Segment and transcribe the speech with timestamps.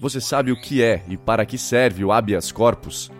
[0.00, 3.10] Você sabe o que é e para que serve o habeas corpus?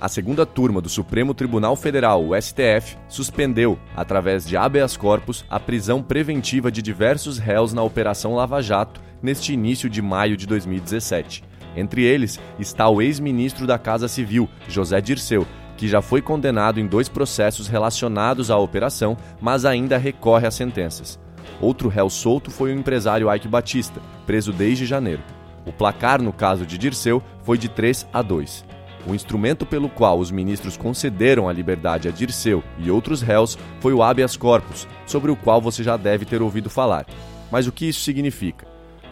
[0.00, 5.58] A segunda turma do Supremo Tribunal Federal, o STF, suspendeu, através de habeas corpus, a
[5.58, 11.42] prisão preventiva de diversos réus na Operação Lava Jato neste início de maio de 2017.
[11.74, 15.44] Entre eles está o ex-ministro da Casa Civil, José Dirceu,
[15.78, 21.18] que já foi condenado em dois processos relacionados à operação, mas ainda recorre às sentenças.
[21.60, 25.22] Outro réu solto foi o empresário Ike Batista, preso desde janeiro.
[25.64, 28.64] O placar no caso de Dirceu foi de 3 a 2.
[29.06, 33.92] O instrumento pelo qual os ministros concederam a liberdade a Dirceu e outros réus foi
[33.92, 37.06] o habeas corpus, sobre o qual você já deve ter ouvido falar.
[37.52, 38.66] Mas o que isso significa?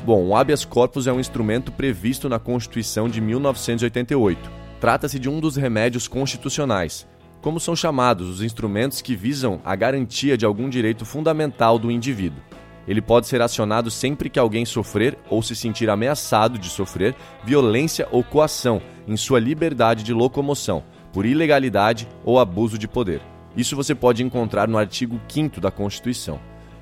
[0.04, 4.65] Bom, o habeas corpus é um instrumento previsto na Constituição de 1988.
[4.80, 7.06] Trata-se de um dos remédios constitucionais,
[7.40, 12.42] como são chamados os instrumentos que visam a garantia de algum direito fundamental do indivíduo.
[12.86, 17.14] Ele pode ser acionado sempre que alguém sofrer ou se sentir ameaçado de sofrer
[17.44, 23.20] violência ou coação em sua liberdade de locomoção, por ilegalidade ou abuso de poder.
[23.56, 26.38] Isso você pode encontrar no artigo 5 da Constituição.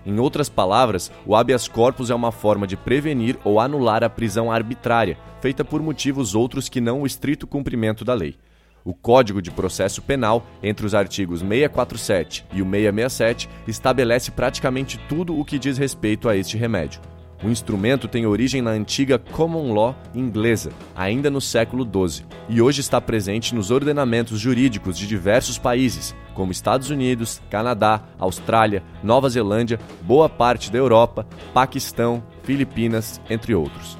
[0.06, 4.52] Em outras palavras, o habeas corpus é uma forma de prevenir ou anular a prisão
[4.52, 8.36] arbitrária, feita por motivos outros que não o estrito cumprimento da lei.
[8.84, 15.38] O Código de Processo Penal, entre os artigos 647 e o 667, estabelece praticamente tudo
[15.38, 17.00] o que diz respeito a este remédio.
[17.44, 22.80] O instrumento tem origem na antiga common law inglesa, ainda no século XII, e hoje
[22.80, 29.78] está presente nos ordenamentos jurídicos de diversos países, como Estados Unidos, Canadá, Austrália, Nova Zelândia,
[30.00, 33.98] boa parte da Europa, Paquistão, Filipinas, entre outros.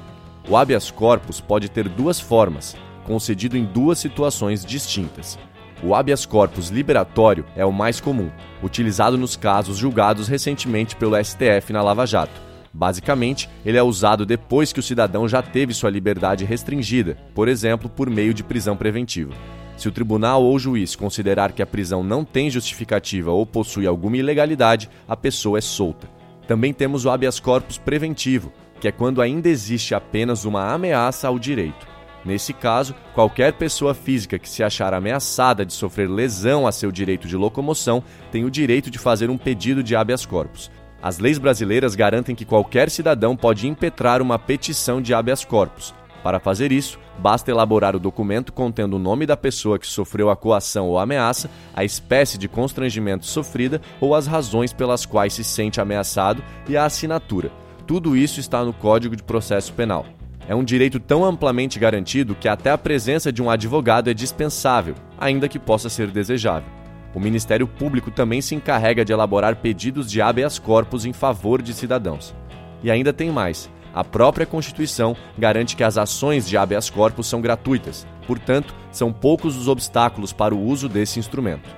[0.49, 5.37] O habeas corpus pode ter duas formas, concedido em duas situações distintas.
[5.83, 8.31] O habeas corpus liberatório é o mais comum,
[8.63, 12.54] utilizado nos casos julgados recentemente pelo STF na Lava Jato.
[12.75, 17.89] Basicamente, ele é usado depois que o cidadão já teve sua liberdade restringida, por exemplo,
[17.89, 19.33] por meio de prisão preventiva.
[19.77, 24.17] Se o tribunal ou juiz considerar que a prisão não tem justificativa ou possui alguma
[24.17, 26.09] ilegalidade, a pessoa é solta.
[26.49, 31.39] Também temos o habeas corpus preventivo, que é quando ainda existe apenas uma ameaça ao
[31.39, 31.87] direito.
[32.25, 37.25] Nesse caso, qualquer pessoa física que se achar ameaçada de sofrer lesão a seu direito
[37.25, 38.03] de locomoção
[38.33, 40.69] tem o direito de fazer um pedido de habeas corpus.
[41.05, 45.93] As leis brasileiras garantem que qualquer cidadão pode impetrar uma petição de habeas corpus.
[46.23, 50.35] Para fazer isso, basta elaborar o documento contendo o nome da pessoa que sofreu a
[50.35, 55.79] coação ou ameaça, a espécie de constrangimento sofrida ou as razões pelas quais se sente
[55.79, 57.51] ameaçado e a assinatura.
[57.85, 60.07] Tudo isso está no Código de Processo Penal.
[60.47, 64.95] É um direito tão amplamente garantido que até a presença de um advogado é dispensável,
[65.19, 66.84] ainda que possa ser desejável.
[67.15, 71.73] O Ministério Público também se encarrega de elaborar pedidos de habeas corpus em favor de
[71.73, 72.35] cidadãos.
[72.83, 73.71] E ainda tem mais.
[73.93, 79.55] A própria Constituição garante que as ações de habeas corpus são gratuitas, portanto, são poucos
[79.55, 81.69] os obstáculos para o uso desse instrumento.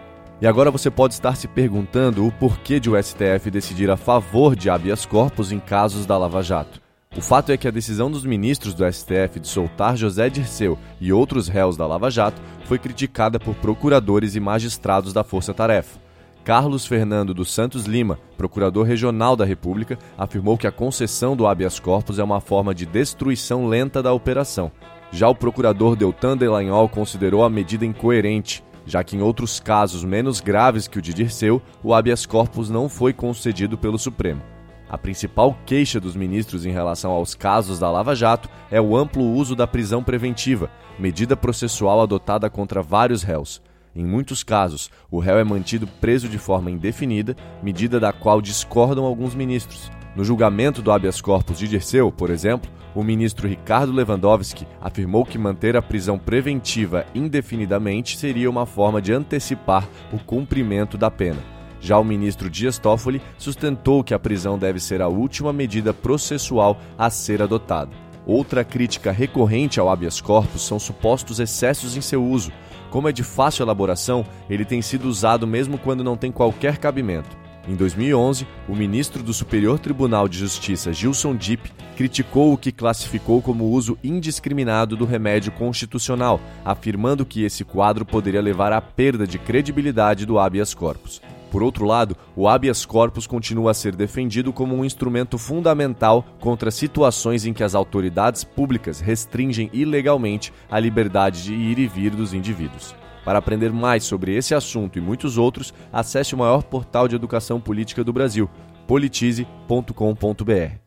[0.42, 4.56] E agora você pode estar se perguntando o porquê de o STF decidir a favor
[4.56, 6.87] de habeas corpus em casos da Lava Jato.
[7.16, 11.12] O fato é que a decisão dos ministros do STF de soltar José Dirceu e
[11.12, 16.00] outros réus da Lava Jato foi criticada por procuradores e magistrados da Força Tarefa.
[16.44, 21.80] Carlos Fernando dos Santos Lima, procurador regional da República, afirmou que a concessão do habeas
[21.80, 24.72] corpus é uma forma de destruição lenta da operação.
[25.12, 30.40] Já o procurador Deltan Delagnol considerou a medida incoerente, já que em outros casos menos
[30.40, 34.57] graves que o de Dirceu, o habeas corpus não foi concedido pelo Supremo.
[34.90, 39.24] A principal queixa dos ministros em relação aos casos da Lava Jato é o amplo
[39.24, 43.62] uso da prisão preventiva, medida processual adotada contra vários réus.
[43.94, 49.04] Em muitos casos, o réu é mantido preso de forma indefinida, medida da qual discordam
[49.04, 49.92] alguns ministros.
[50.16, 55.38] No julgamento do habeas corpus de Dirceu, por exemplo, o ministro Ricardo Lewandowski afirmou que
[55.38, 61.57] manter a prisão preventiva indefinidamente seria uma forma de antecipar o cumprimento da pena.
[61.80, 66.78] Já o ministro Dias Toffoli sustentou que a prisão deve ser a última medida processual
[66.98, 67.92] a ser adotada.
[68.26, 72.52] Outra crítica recorrente ao habeas corpus são supostos excessos em seu uso.
[72.90, 77.38] Como é de fácil elaboração, ele tem sido usado mesmo quando não tem qualquer cabimento.
[77.68, 83.42] Em 2011, o ministro do Superior Tribunal de Justiça, Gilson Dipp, criticou o que classificou
[83.42, 89.38] como uso indiscriminado do remédio constitucional, afirmando que esse quadro poderia levar à perda de
[89.38, 91.22] credibilidade do habeas corpus.
[91.50, 96.72] Por outro lado, o habeas corpus continua a ser defendido como um instrumento fundamental contra
[96.72, 102.34] situações em que as autoridades públicas restringem ilegalmente a liberdade de ir e vir dos
[102.34, 102.94] indivíduos.
[103.24, 107.60] Para aprender mais sobre esse assunto e muitos outros, acesse o maior portal de educação
[107.60, 108.50] política do Brasil,
[108.88, 110.87] politize.com.br.